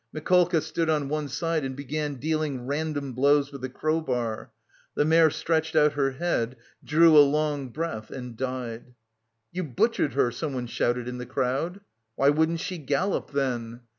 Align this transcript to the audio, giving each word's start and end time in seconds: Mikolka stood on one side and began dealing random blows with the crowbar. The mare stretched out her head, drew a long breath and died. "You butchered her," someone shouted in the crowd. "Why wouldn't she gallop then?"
Mikolka 0.13 0.61
stood 0.63 0.89
on 0.89 1.09
one 1.09 1.27
side 1.27 1.63
and 1.63 1.75
began 1.75 2.15
dealing 2.15 2.65
random 2.65 3.13
blows 3.13 3.51
with 3.51 3.61
the 3.61 3.69
crowbar. 3.69 4.51
The 4.95 5.05
mare 5.05 5.29
stretched 5.29 5.75
out 5.75 5.93
her 5.93 6.13
head, 6.13 6.55
drew 6.83 7.15
a 7.15 7.21
long 7.21 7.69
breath 7.69 8.09
and 8.09 8.35
died. 8.35 8.95
"You 9.51 9.63
butchered 9.63 10.13
her," 10.13 10.31
someone 10.31 10.65
shouted 10.65 11.07
in 11.07 11.19
the 11.19 11.27
crowd. 11.27 11.81
"Why 12.15 12.29
wouldn't 12.31 12.61
she 12.61 12.79
gallop 12.79 13.29
then?" 13.31 13.81